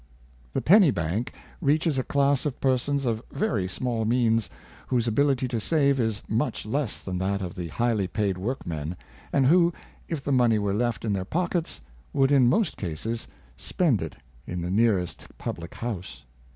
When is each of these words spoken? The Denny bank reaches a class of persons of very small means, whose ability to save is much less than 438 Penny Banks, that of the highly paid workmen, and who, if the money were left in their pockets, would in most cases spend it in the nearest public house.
The 0.53 0.61
Denny 0.61 0.89
bank 0.89 1.31
reaches 1.61 1.99
a 1.99 2.03
class 2.03 2.47
of 2.47 2.59
persons 2.59 3.05
of 3.05 3.21
very 3.31 3.67
small 3.67 4.03
means, 4.03 4.49
whose 4.87 5.07
ability 5.07 5.47
to 5.49 5.59
save 5.59 5.99
is 5.99 6.23
much 6.27 6.65
less 6.65 6.99
than 7.03 7.19
438 7.19 7.19
Penny 7.19 7.29
Banks, 7.29 7.29
that 7.29 7.45
of 7.45 7.55
the 7.55 7.75
highly 7.85 8.07
paid 8.07 8.37
workmen, 8.39 8.97
and 9.31 9.45
who, 9.45 9.71
if 10.07 10.23
the 10.23 10.31
money 10.31 10.57
were 10.57 10.73
left 10.73 11.05
in 11.05 11.13
their 11.13 11.23
pockets, 11.23 11.81
would 12.13 12.31
in 12.31 12.49
most 12.49 12.77
cases 12.77 13.27
spend 13.57 14.01
it 14.01 14.15
in 14.47 14.63
the 14.63 14.71
nearest 14.71 15.27
public 15.37 15.75
house. 15.75 16.23